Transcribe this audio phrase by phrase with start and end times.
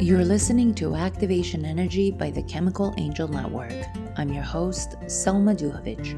[0.00, 3.72] You're listening to Activation Energy by the Chemical Angel Network.
[4.16, 6.12] I'm your host, Selma Duhovic.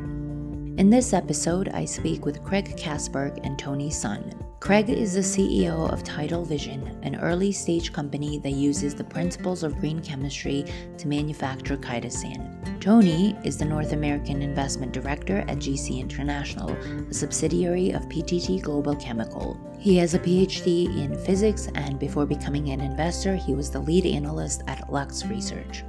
[0.78, 4.34] In this episode, I speak with Craig Kasberg and Tony Sun.
[4.60, 9.62] Craig is the CEO of Tidal Vision, an early stage company that uses the principles
[9.62, 10.66] of green chemistry
[10.98, 12.59] to manufacture chitosan.
[12.80, 18.96] Tony is the North American Investment Director at GC International, a subsidiary of PTT Global
[18.96, 19.60] Chemical.
[19.78, 24.06] He has a PhD in physics, and before becoming an investor, he was the lead
[24.06, 25.84] analyst at Lux Research.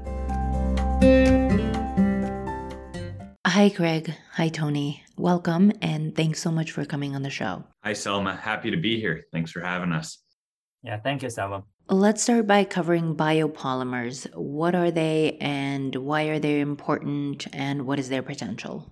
[3.48, 4.14] Hi, Craig.
[4.34, 5.02] Hi, Tony.
[5.16, 7.64] Welcome, and thanks so much for coming on the show.
[7.86, 8.36] Hi, Selma.
[8.36, 9.24] Happy to be here.
[9.32, 10.18] Thanks for having us.
[10.84, 11.64] Yeah, thank you, Selma.
[11.92, 14.26] Let's start by covering biopolymers.
[14.34, 18.90] What are they, and why are they important, and what is their potential?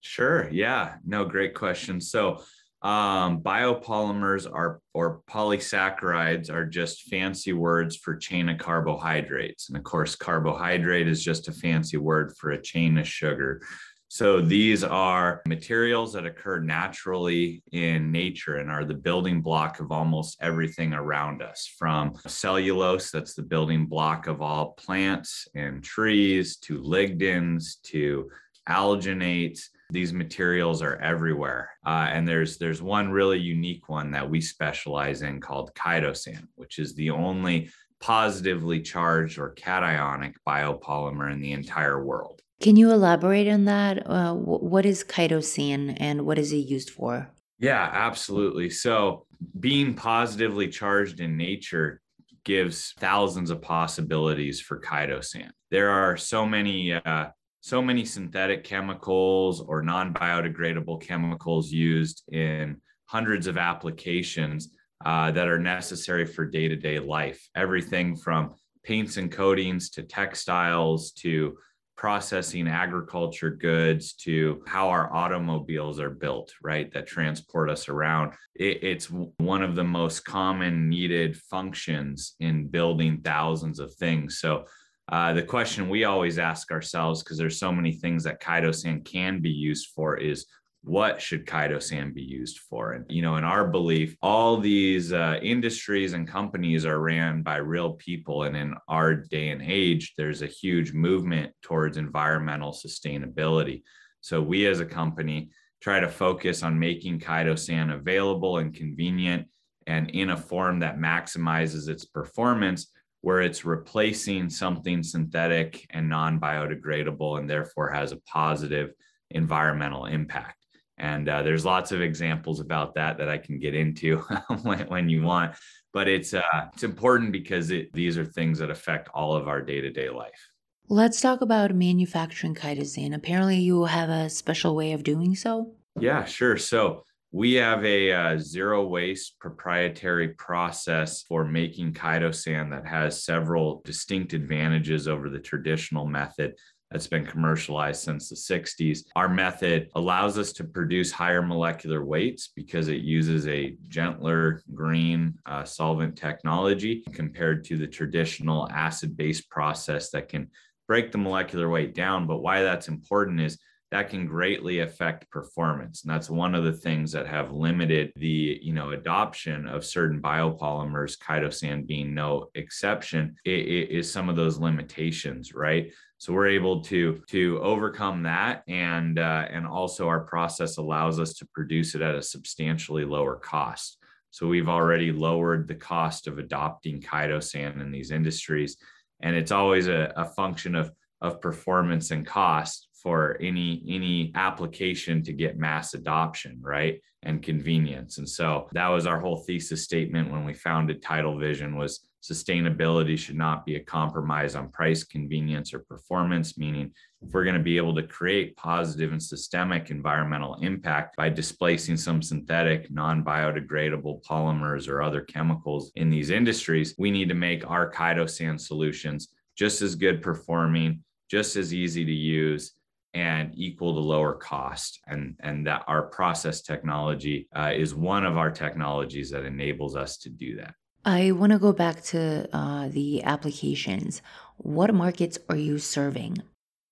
[0.00, 0.50] Sure.
[0.50, 0.96] Yeah.
[1.06, 2.00] No, great question.
[2.00, 2.42] So,
[2.82, 9.68] um, biopolymers are or polysaccharides are just fancy words for chain of carbohydrates.
[9.68, 13.62] And of course, carbohydrate is just a fancy word for a chain of sugar.
[14.08, 19.90] So these are materials that occur naturally in nature and are the building block of
[19.90, 26.56] almost everything around us from cellulose, that's the building block of all plants and trees,
[26.58, 28.30] to lignins, to
[28.68, 31.70] alginates these materials are everywhere.
[31.86, 36.78] Uh, and there's there's one really unique one that we specialize in called chitosan which
[36.78, 42.33] is the only positively charged or cationic biopolymer in the entire world
[42.64, 44.08] can you elaborate on that?
[44.08, 47.30] Uh, what is chitosan and what is it used for?
[47.58, 48.70] Yeah absolutely.
[48.70, 49.26] So
[49.60, 52.00] being positively charged in nature
[52.44, 57.26] gives thousands of possibilities for chitosan there are so many uh,
[57.60, 64.72] so many synthetic chemicals or non biodegradable chemicals used in hundreds of applications
[65.04, 67.48] uh, that are necessary for day to day life.
[67.56, 71.56] Everything from paints and coatings to textiles to
[71.96, 76.92] processing agriculture goods to how our automobiles are built, right?
[76.92, 78.32] That transport us around.
[78.54, 79.06] It, it's
[79.38, 84.38] one of the most common needed functions in building thousands of things.
[84.38, 84.64] So,
[85.12, 89.40] uh, the question we always ask ourselves, because there's so many things that chitosan can
[89.40, 90.46] be used for, is
[90.84, 92.92] what should chitosan be used for?
[92.92, 97.56] And, you know, in our belief, all these uh, industries and companies are ran by
[97.56, 98.42] real people.
[98.42, 103.82] And in our day and age, there's a huge movement towards environmental sustainability.
[104.20, 105.50] So we as a company
[105.80, 109.48] try to focus on making chitosan available and convenient
[109.86, 112.90] and in a form that maximizes its performance
[113.22, 118.92] where it's replacing something synthetic and non biodegradable and therefore has a positive
[119.30, 120.63] environmental impact.
[120.98, 124.18] And uh, there's lots of examples about that that I can get into
[124.62, 125.56] when, when, you want.
[125.92, 129.60] But it's uh, it's important because it, these are things that affect all of our
[129.60, 130.50] day to day life.
[130.88, 133.14] Let's talk about manufacturing chitosan.
[133.14, 135.72] Apparently, you have a special way of doing so.
[135.98, 136.56] Yeah, sure.
[136.56, 143.82] So we have a uh, zero waste proprietary process for making chitosan that has several
[143.84, 146.54] distinct advantages over the traditional method
[146.94, 149.00] that's been commercialized since the 60s.
[149.16, 155.34] Our method allows us to produce higher molecular weights because it uses a gentler green
[155.44, 160.48] uh, solvent technology compared to the traditional acid base process that can
[160.86, 162.28] break the molecular weight down.
[162.28, 163.58] But why that's important is
[163.90, 168.58] that can greatly affect performance and that's one of the things that have limited the
[168.60, 174.34] you know adoption of certain biopolymers chitosan being no exception it, it is some of
[174.34, 175.92] those limitations right
[176.24, 181.34] so we're able to to overcome that and uh, and also our process allows us
[181.34, 183.98] to produce it at a substantially lower cost.
[184.30, 188.78] So we've already lowered the cost of adopting chitosan in these industries
[189.20, 190.90] and it's always a, a function of
[191.20, 198.16] of performance and cost for any any application to get mass adoption right and convenience.
[198.16, 203.18] And so that was our whole thesis statement when we founded tidal vision was sustainability
[203.18, 206.90] should not be a compromise on price convenience or performance meaning
[207.20, 211.98] if we're going to be able to create positive and systemic environmental impact by displacing
[211.98, 217.90] some synthetic non-biodegradable polymers or other chemicals in these industries we need to make our
[217.92, 222.72] chitosan solutions just as good performing just as easy to use
[223.12, 228.38] and equal to lower cost and and that our process technology uh, is one of
[228.38, 230.74] our technologies that enables us to do that
[231.04, 234.22] i want to go back to uh, the applications
[234.56, 236.38] what markets are you serving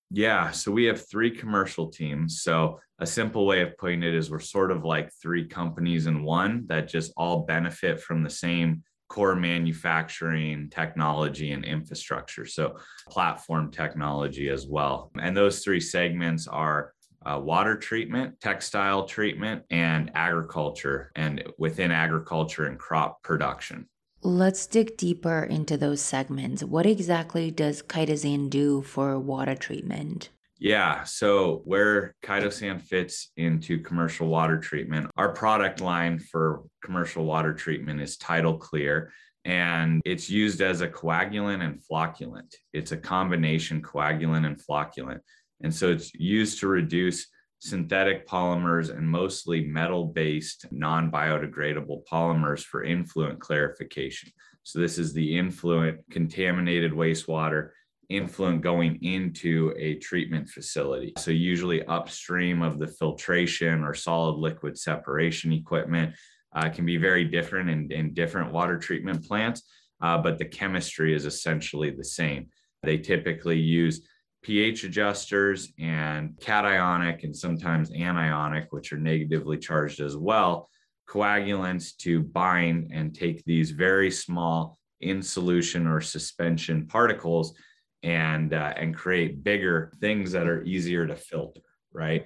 [0.09, 4.29] yeah so we have three commercial teams so a simple way of putting it is
[4.29, 8.83] we're sort of like three companies in one that just all benefit from the same
[9.13, 12.47] core manufacturing technology and infrastructure.
[12.47, 12.77] So,
[13.07, 15.11] platform technology as well.
[15.19, 16.93] And those three segments are
[17.23, 23.87] uh, water treatment, textile treatment, and agriculture, and within agriculture and crop production.
[24.25, 26.63] Let's dig deeper into those segments.
[26.63, 30.29] What exactly does Chitosan do for water treatment?
[30.59, 31.03] Yeah.
[31.03, 37.99] So where Chitosan fits into commercial water treatment, our product line for commercial water treatment
[37.99, 39.11] is Tidal Clear.
[39.43, 42.55] And it's used as a coagulant and flocculant.
[42.71, 45.19] It's a combination coagulant and flocculant.
[45.61, 47.27] And so it's used to reduce
[47.63, 54.29] synthetic polymers and mostly metal based non biodegradable polymers for influent clarification.
[54.63, 57.69] So, this is the influent contaminated wastewater
[58.09, 61.13] influent going into a treatment facility.
[61.17, 66.15] So, usually upstream of the filtration or solid liquid separation equipment
[66.53, 69.63] uh, can be very different in, in different water treatment plants,
[70.01, 72.47] uh, but the chemistry is essentially the same.
[72.83, 74.05] They typically use
[74.43, 80.69] pH adjusters and cationic and sometimes anionic, which are negatively charged as well,
[81.09, 87.55] coagulants to bind and take these very small in solution or suspension particles
[88.03, 91.61] and uh, and create bigger things that are easier to filter
[91.93, 92.25] right?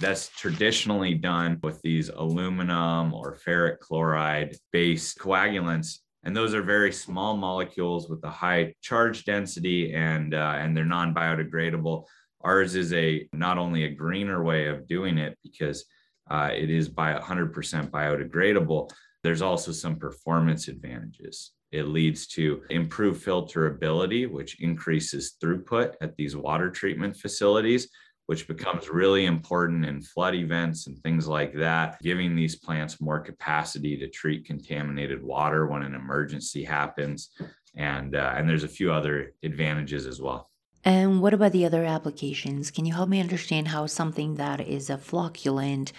[0.00, 6.92] That's traditionally done with these aluminum or ferric chloride based coagulants and those are very
[6.92, 12.04] small molecules with a high charge density and uh, and they're non-biodegradable.
[12.42, 15.84] Ours is a not only a greener way of doing it because
[16.30, 18.90] uh, it is by 100% biodegradable
[19.22, 21.52] there's also some performance advantages.
[21.72, 27.88] It leads to improved filterability which increases throughput at these water treatment facilities
[28.30, 33.18] which becomes really important in flood events and things like that, giving these plants more
[33.18, 37.30] capacity to treat contaminated water when an emergency happens.
[37.74, 40.48] And, uh, and there's a few other advantages as well.
[40.84, 42.70] And what about the other applications?
[42.70, 45.90] Can you help me understand how something that is a flocculant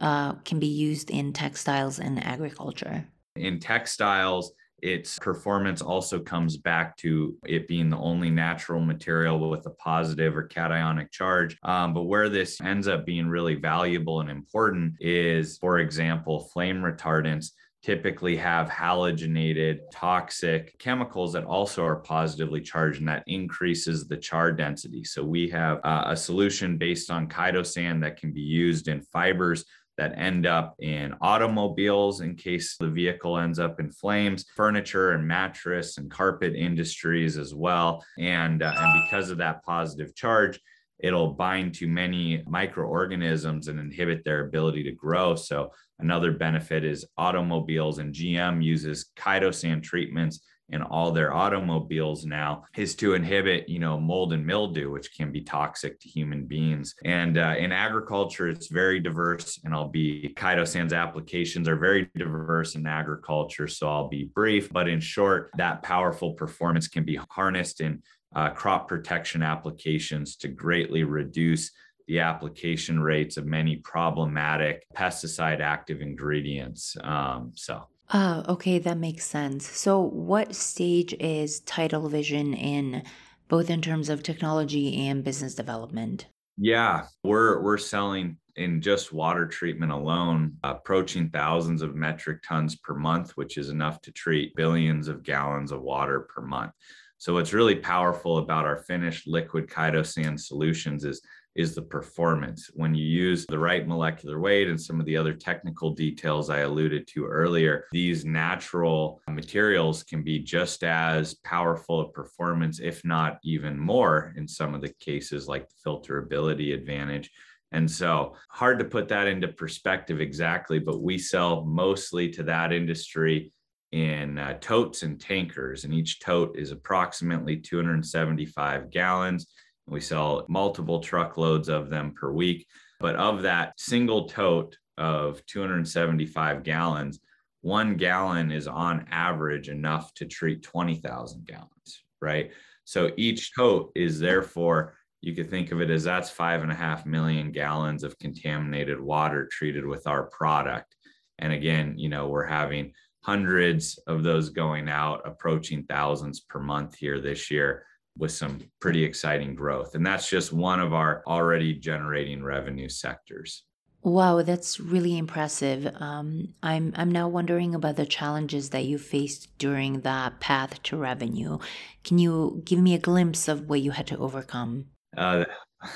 [0.00, 3.08] uh, can be used in textiles and agriculture?
[3.34, 4.52] In textiles,
[4.82, 10.36] its performance also comes back to it being the only natural material with a positive
[10.36, 11.56] or cationic charge.
[11.62, 16.82] Um, but where this ends up being really valuable and important is, for example, flame
[16.82, 17.52] retardants
[17.82, 24.50] typically have halogenated toxic chemicals that also are positively charged and that increases the char
[24.50, 25.04] density.
[25.04, 29.64] So we have uh, a solution based on chitosan that can be used in fibers
[29.96, 35.26] that end up in automobiles in case the vehicle ends up in flames, furniture and
[35.26, 38.04] mattress and carpet industries as well.
[38.18, 40.60] And, uh, and because of that positive charge,
[40.98, 45.34] it'll bind to many microorganisms and inhibit their ability to grow.
[45.34, 50.40] So another benefit is automobiles and GM uses chitosan treatments
[50.70, 55.30] in all their automobiles now is to inhibit you know mold and mildew which can
[55.30, 56.94] be toxic to human beings.
[57.04, 62.74] And uh, in agriculture it's very diverse and i'll be chitosan's applications are very diverse
[62.74, 64.72] in agriculture so i'll be brief.
[64.72, 68.02] But in short that powerful performance can be harnessed in
[68.34, 71.70] uh, crop protection applications to greatly reduce
[72.06, 76.96] the application rates of many problematic pesticide active ingredients.
[77.02, 79.64] Um, so Ah, okay, that makes sense.
[79.68, 83.04] So, what stage is Tidal Vision in,
[83.48, 86.26] both in terms of technology and business development?
[86.56, 92.94] Yeah, we're we're selling in just water treatment alone, approaching thousands of metric tons per
[92.94, 96.72] month, which is enough to treat billions of gallons of water per month.
[97.18, 101.20] So, what's really powerful about our finished liquid chitosan solutions is
[101.56, 102.70] is the performance.
[102.74, 106.60] When you use the right molecular weight and some of the other technical details I
[106.60, 113.38] alluded to earlier, these natural materials can be just as powerful a performance, if not
[113.42, 117.30] even more, in some of the cases like the filterability advantage.
[117.72, 122.72] And so, hard to put that into perspective exactly, but we sell mostly to that
[122.72, 123.52] industry
[123.92, 129.46] in uh, totes and tankers, and each tote is approximately 275 gallons
[129.88, 132.66] we sell multiple truckloads of them per week.
[132.98, 137.20] But of that single tote of 275 gallons,
[137.60, 142.52] one gallon is on average enough to treat 20,000 gallons, right?
[142.84, 146.76] So each tote is therefore, you could think of it as that's five and a
[146.76, 150.94] half million gallons of contaminated water treated with our product.
[151.38, 156.94] And again, you know, we're having hundreds of those going out, approaching thousands per month
[156.96, 157.84] here this year
[158.16, 159.94] with some pretty exciting growth.
[159.94, 163.64] And that's just one of our already generating revenue sectors.
[164.02, 165.92] Wow, that's really impressive.
[165.98, 170.96] Um, I'm I'm now wondering about the challenges that you faced during that path to
[170.96, 171.58] revenue.
[172.04, 174.86] Can you give me a glimpse of what you had to overcome?
[175.16, 175.44] Uh,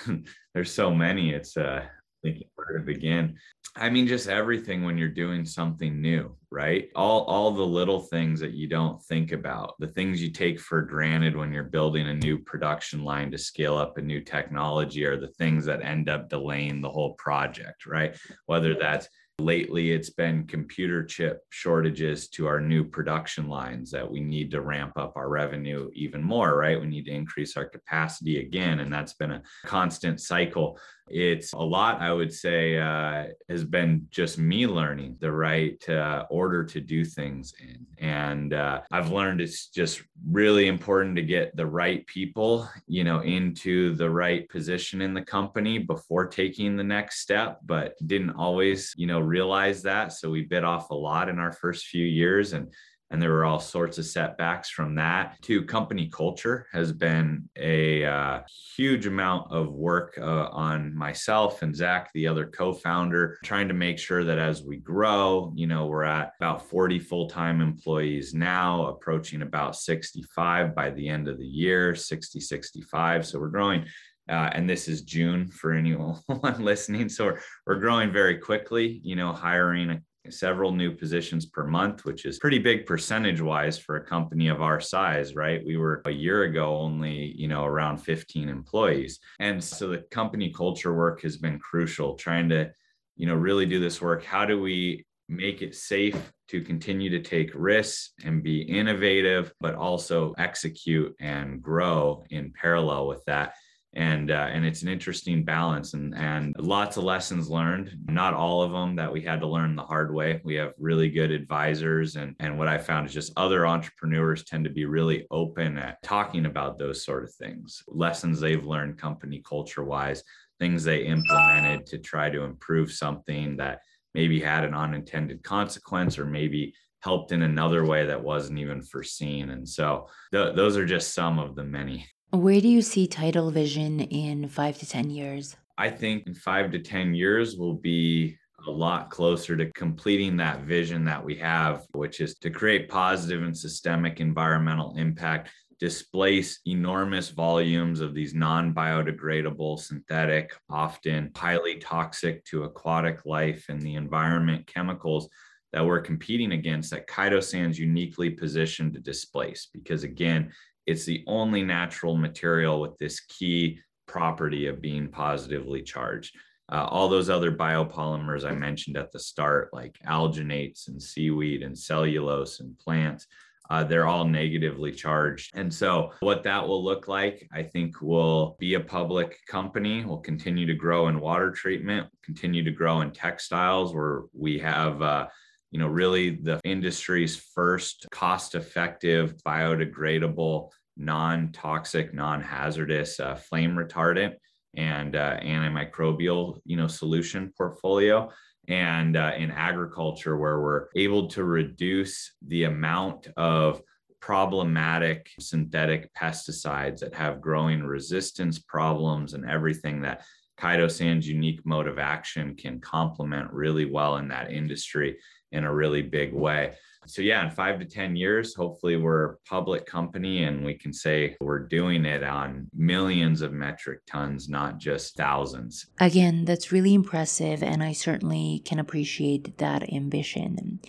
[0.54, 1.30] there's so many.
[1.30, 1.84] It's uh,
[2.22, 3.36] thinking where to begin.
[3.76, 6.88] I mean, just everything when you're doing something new, right?
[6.96, 10.82] All all the little things that you don't think about, the things you take for
[10.82, 15.20] granted when you're building a new production line to scale up a new technology are
[15.20, 18.16] the things that end up delaying the whole project, right?
[18.46, 19.08] Whether that's
[19.40, 24.60] Lately, it's been computer chip shortages to our new production lines that we need to
[24.60, 26.78] ramp up our revenue even more, right?
[26.78, 28.80] We need to increase our capacity again.
[28.80, 30.78] And that's been a constant cycle.
[31.08, 36.26] It's a lot, I would say, uh, has been just me learning the right uh,
[36.30, 37.84] order to do things in.
[37.98, 43.20] And uh, I've learned it's just really important to get the right people, you know,
[43.20, 48.94] into the right position in the company before taking the next step, but didn't always,
[48.96, 50.12] you know, realize that.
[50.12, 52.68] So we bit off a lot in our first few years and
[53.10, 58.04] and there were all sorts of setbacks from that to company culture has been a
[58.04, 58.40] uh,
[58.76, 63.98] huge amount of work uh, on myself and zach the other co-founder trying to make
[63.98, 69.42] sure that as we grow you know we're at about 40 full-time employees now approaching
[69.42, 73.84] about 65 by the end of the year 60 65 so we're growing
[74.30, 76.16] uh, and this is June for anyone
[76.58, 77.08] listening.
[77.08, 82.24] So we're, we're growing very quickly, you know, hiring several new positions per month, which
[82.24, 85.62] is pretty big percentage wise for a company of our size, right?
[85.64, 89.18] We were a year ago only, you know, around 15 employees.
[89.38, 92.70] And so the company culture work has been crucial, trying to,
[93.16, 94.24] you know, really do this work.
[94.24, 99.74] How do we make it safe to continue to take risks and be innovative, but
[99.74, 103.54] also execute and grow in parallel with that?
[103.94, 107.96] And uh, and it's an interesting balance and and lots of lessons learned.
[108.06, 110.40] Not all of them that we had to learn the hard way.
[110.44, 114.64] We have really good advisors and and what i found is just other entrepreneurs tend
[114.64, 117.82] to be really open at talking about those sort of things.
[117.88, 120.22] Lessons they've learned company culture wise
[120.60, 123.80] things they implemented to try to improve something that
[124.14, 129.50] maybe had an unintended consequence or maybe helped in another way that wasn't even foreseen.
[129.50, 133.50] And so th- those are just some of the many where do you see Tidal
[133.50, 135.56] Vision in five to 10 years?
[135.76, 140.62] I think in five to 10 years, we'll be a lot closer to completing that
[140.62, 147.30] vision that we have, which is to create positive and systemic environmental impact, displace enormous
[147.30, 154.66] volumes of these non biodegradable, synthetic, often highly toxic to aquatic life and the environment
[154.66, 155.28] chemicals
[155.72, 159.68] that we're competing against that Chitosan's uniquely positioned to displace.
[159.72, 160.52] Because again,
[160.90, 166.36] it's the only natural material with this key property of being positively charged.
[166.70, 171.76] Uh, all those other biopolymers I mentioned at the start, like alginates and seaweed and
[171.78, 173.26] cellulose and plants,
[173.70, 175.52] uh, they're all negatively charged.
[175.54, 180.04] And so, what that will look like, I think, will be a public company.
[180.04, 185.00] We'll continue to grow in water treatment, continue to grow in textiles, where we have.
[185.02, 185.28] Uh,
[185.72, 190.70] you know, really the industry's first cost effective, biodegradable,
[191.00, 194.34] non toxic, non hazardous uh, flame retardant
[194.76, 198.30] and uh, antimicrobial, you know, solution portfolio.
[198.68, 203.82] And uh, in agriculture, where we're able to reduce the amount of
[204.20, 210.22] problematic synthetic pesticides that have growing resistance problems and everything that
[210.60, 215.16] Chitosan's unique mode of action can complement really well in that industry
[215.52, 216.74] in a really big way.
[217.06, 220.92] So, yeah, in five to 10 years, hopefully we're a public company and we can
[220.92, 225.86] say we're doing it on millions of metric tons, not just thousands.
[225.98, 227.62] Again, that's really impressive.
[227.62, 230.80] And I certainly can appreciate that ambition.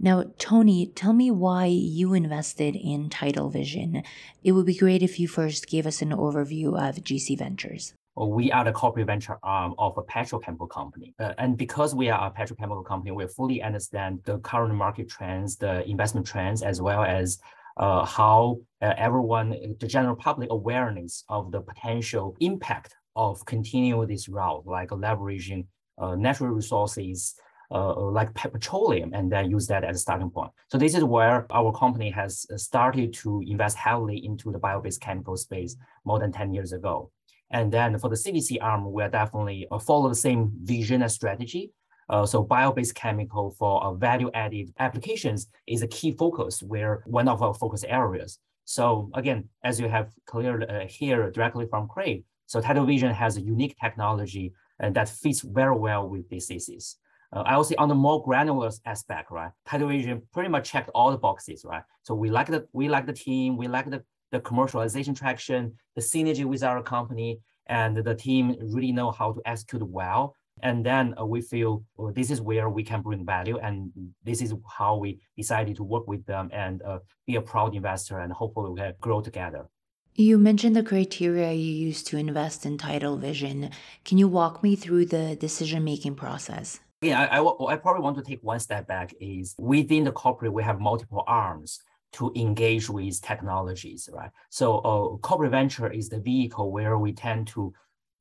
[0.00, 4.02] Now, Tony, tell me why you invested in Tidal Vision.
[4.42, 8.52] It would be great if you first gave us an overview of GC Ventures we
[8.52, 11.14] are the corporate venture arm of a petrochemical company.
[11.18, 15.56] Uh, and because we are a petrochemical company, we fully understand the current market trends,
[15.56, 17.38] the investment trends, as well as
[17.78, 19.50] uh, how uh, everyone,
[19.80, 25.66] the general public awareness of the potential impact of continuing this route, like leveraging
[25.98, 27.34] uh, natural resources,
[27.70, 30.50] uh, like petroleum, and then use that as a starting point.
[30.68, 35.36] So this is where our company has started to invest heavily into the bio-based chemical
[35.38, 37.10] space more than 10 years ago.
[37.52, 41.72] And then for the CVC arm, we're definitely uh, follow the same vision and strategy.
[42.08, 47.42] Uh, so bio-based chemical for uh, value-added applications is a key focus where one of
[47.42, 48.38] our focus areas.
[48.64, 53.36] So again, as you have cleared uh, here directly from Craig, so Tidal Vision has
[53.36, 56.96] a unique technology and that fits very well with thesis.
[57.34, 59.50] Uh, I would say on the more granular aspect, right?
[59.64, 61.82] Tidal Vision pretty much checked all the boxes, right?
[62.02, 66.02] So we like the we like the team, we like the, the commercialization traction, the
[66.02, 70.34] synergy with our company, and the team really know how to execute well.
[70.62, 73.90] And then uh, we feel well, this is where we can bring value, and
[74.24, 78.18] this is how we decided to work with them and uh, be a proud investor,
[78.20, 79.66] and hopefully we can grow together.
[80.14, 83.70] You mentioned the criteria you use to invest in Tidal Vision.
[84.04, 86.80] Can you walk me through the decision making process?
[87.00, 90.52] Yeah, I, I, I, probably want to take one step back is within the corporate,
[90.52, 91.80] we have multiple arms
[92.12, 94.30] to engage with technologies, right?
[94.50, 97.72] So uh, corporate venture is the vehicle where we tend to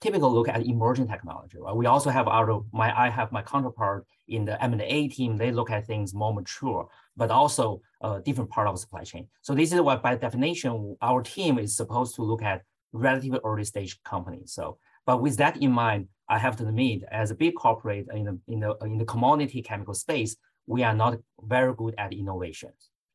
[0.01, 1.57] typically look at emerging technology.
[1.59, 1.75] Right?
[1.75, 5.37] We also have our my I have my counterpart in the M&A team.
[5.37, 9.03] They look at things more mature, but also a uh, different part of the supply
[9.03, 9.27] chain.
[9.41, 13.63] So this is what by definition our team is supposed to look at relatively early
[13.63, 14.51] stage companies.
[14.53, 18.23] So, but with that in mind, I have to admit, as a big corporate in
[18.23, 22.71] the in the in the commodity chemical space, we are not very good at innovation.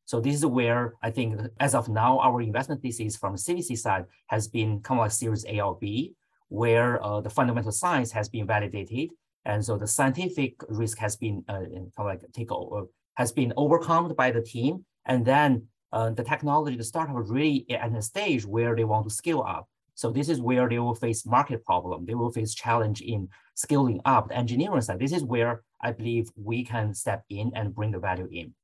[0.06, 4.04] So this is where I think, as of now, our investment thesis from CVC side
[4.28, 6.14] has been kind of like Series A or B,
[6.48, 9.10] where uh, the fundamental science has been validated,
[9.44, 12.86] and so the scientific risk has been uh, kind of like take over,
[13.16, 17.92] has been overcome by the team, and then uh, the technology, the startup really at
[17.92, 19.66] a stage where they want to scale up.
[19.94, 22.04] So this is where they will face market problem.
[22.06, 25.00] They will face challenge in scaling up the engineering side.
[25.00, 28.54] This is where I believe we can step in and bring the value in.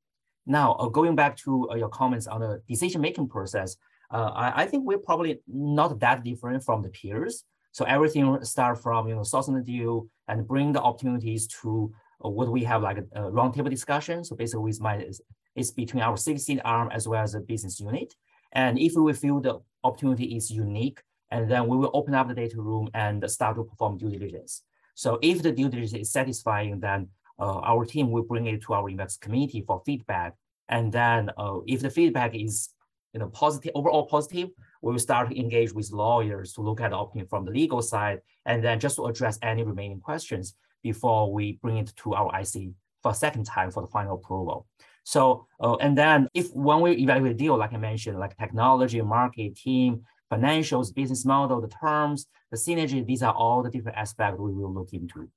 [0.46, 3.76] Now, uh, going back to uh, your comments on the decision-making process,
[4.12, 7.44] uh, I, I, think we're probably not that different from the peers.
[7.70, 11.92] So everything start from you know sourcing the deal and bring the opportunities to
[12.25, 14.25] uh, what we have like a, a roundtable discussion.
[14.25, 15.06] So basically, my
[15.54, 18.14] it's between our CVC arm as well as the business unit.
[18.52, 22.34] And if we feel the opportunity is unique, and then we will open up the
[22.34, 24.62] data room and start to perform due diligence.
[24.94, 28.75] So if the due diligence is satisfying, then uh, our team will bring it to
[28.75, 30.34] our invest committee for feedback.
[30.68, 32.70] And then uh, if the feedback is
[33.12, 36.90] you know, positive, overall positive, we will start to engage with lawyers to look at
[36.90, 41.32] the opinion from the legal side, and then just to address any remaining questions before
[41.32, 44.67] we bring it to our IC for a second time for the final approval.
[45.04, 49.00] So, uh, and then if when we evaluate a deal, like I mentioned, like technology,
[49.02, 54.38] market, team, financials, business model, the terms, the synergy, these are all the different aspects
[54.38, 55.28] we will look into.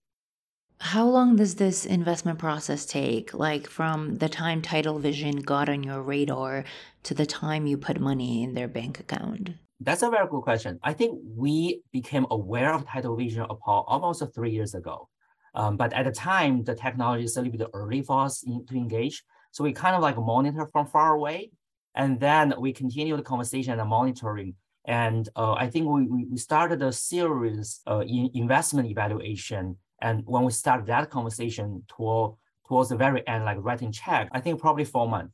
[0.80, 3.34] How long does this investment process take?
[3.34, 6.66] Like from the time Tidal Vision got on your radar
[7.04, 9.52] to the time you put money in their bank account?
[9.80, 10.80] That's a very good question.
[10.84, 15.10] I think we became aware of Tidal Vision about almost three years ago.
[15.54, 18.66] Um, but at the time, the technology is a little bit early for us in,
[18.68, 19.24] to engage.
[19.52, 21.52] So we kind of like monitor from far away.
[21.96, 24.56] And then we continue the conversation and monitoring.
[24.86, 30.44] And uh, I think we, we started a series uh, in investment evaluation and when
[30.44, 32.36] we start that conversation toward,
[32.68, 35.34] towards the very end, like writing check, I think probably four months.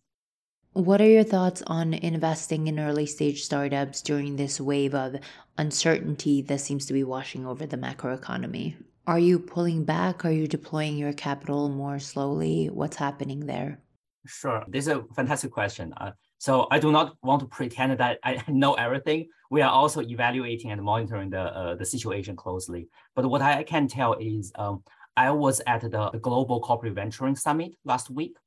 [0.74, 5.18] What are your thoughts on investing in early stage startups during this wave of
[5.58, 8.76] uncertainty that seems to be washing over the macroeconomy?
[9.06, 10.24] Are you pulling back?
[10.24, 12.70] Are you deploying your capital more slowly?
[12.70, 13.82] What's happening there?
[14.26, 14.64] Sure.
[14.70, 15.94] This is a fantastic question.
[15.98, 19.30] Uh, so I do not want to pretend that I know everything.
[19.52, 22.88] We are also evaluating and monitoring the, uh, the situation closely.
[23.16, 24.84] But what I can tell is um,
[25.16, 28.38] I was at the, the Global Corporate Venturing Summit last week.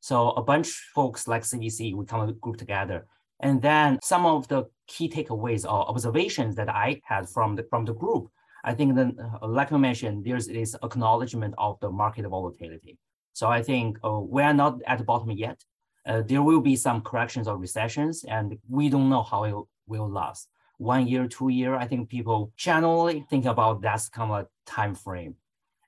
[0.00, 3.06] So a bunch of folks like CVC, we of group together.
[3.38, 7.84] And then some of the key takeaways or observations that I had from the, from
[7.84, 8.30] the group,
[8.64, 12.98] I think then, uh, like I mentioned, there's this acknowledgement of the market volatility.
[13.32, 15.62] So I think uh, we are not at the bottom yet,
[16.06, 19.54] uh, there will be some corrections or recessions, and we don't know how it
[19.86, 20.48] will last.
[20.78, 25.36] One year, two year, I think people generally think about that kind of time frame.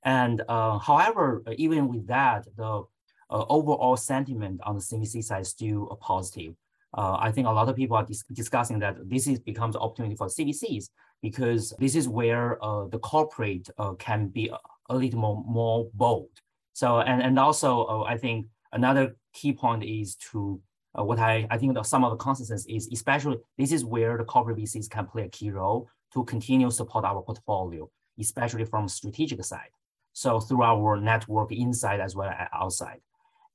[0.04, 2.84] And uh, however, even with that, the
[3.30, 6.54] uh, overall sentiment on the CVC side is still positive.
[6.96, 10.14] Uh, I think a lot of people are dis discussing that this is becomes opportunity
[10.14, 10.88] for CVCs
[11.22, 15.88] because this is where uh, the corporate uh, can be a, a, little more, more
[15.94, 16.30] bold.
[16.72, 18.46] So, and, and also uh, I think
[18.76, 20.60] another key point is to
[20.98, 24.16] uh, what I, I think the, some of the consensus is especially this is where
[24.16, 28.88] the corporate VCs can play a key role to continue support our portfolio, especially from
[28.88, 29.72] strategic side.
[30.12, 33.00] So through our network inside as well as outside.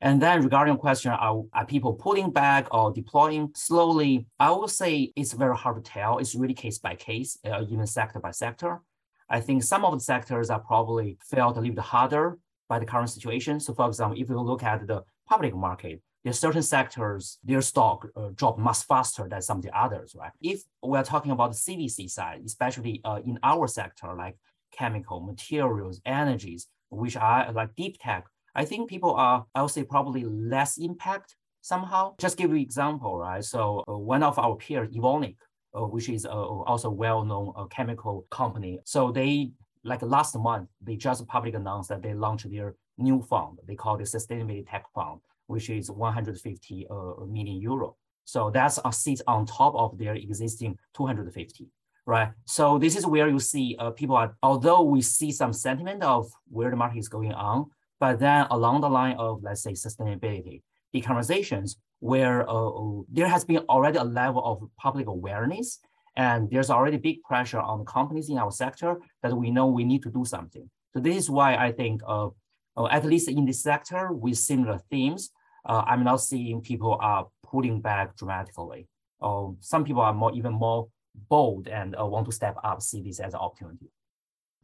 [0.01, 4.25] And then regarding question, are, are people pulling back or deploying slowly?
[4.39, 6.17] I would say it's very hard to tell.
[6.17, 8.81] It's really case by case, uh, even sector by sector.
[9.29, 12.85] I think some of the sectors are probably felt a little bit harder by the
[12.85, 13.59] current situation.
[13.59, 17.61] So for example, if you look at the public market, there are certain sectors, their
[17.61, 20.33] stock uh, drop much faster than some of the others, right?
[20.41, 24.35] If we're talking about the CVC side, especially uh, in our sector, like
[24.77, 29.83] chemical, materials, energies, which are like deep tech, I think people are, I would say,
[29.83, 32.15] probably less impact somehow.
[32.19, 33.43] Just give you an example, right?
[33.43, 35.37] So uh, one of our peers, Evonik,
[35.73, 38.79] uh, which is uh, also well-known uh, chemical company.
[38.83, 39.51] So they,
[39.85, 43.59] like last month, they just publicly announced that they launched their new fund.
[43.67, 47.95] They call it Sustainability Tech Fund, which is 150 uh, million euro.
[48.25, 51.67] So that's a seat on top of their existing 250
[52.05, 52.29] right?
[52.45, 56.31] So this is where you see uh, people are, although we see some sentiment of
[56.49, 60.61] where the market is going on, but then along the line of, let's say, sustainability,
[60.93, 62.71] the conversations where uh,
[63.09, 65.79] there has been already a level of public awareness
[66.17, 70.03] and there's already big pressure on companies in our sector that we know we need
[70.03, 70.69] to do something.
[70.93, 72.29] So this is why I think, uh,
[72.77, 75.31] at least in this sector with similar themes,
[75.65, 78.87] uh, I'm not seeing people are pulling back dramatically.
[79.21, 80.87] Uh, some people are more even more
[81.29, 83.91] bold and uh, want to step up, see this as an opportunity.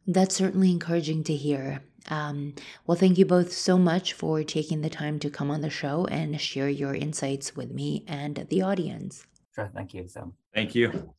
[0.06, 1.82] That's certainly encouraging to hear.
[2.08, 2.54] Um,
[2.86, 6.06] well, thank you both so much for taking the time to come on the show
[6.06, 9.26] and share your insights with me and the audience.
[9.54, 9.70] Sure.
[9.74, 10.32] Thank you, Sam.
[10.54, 11.12] Thank you.